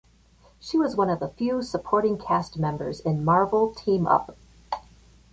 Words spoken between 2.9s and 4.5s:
in "Marvel Team-Up".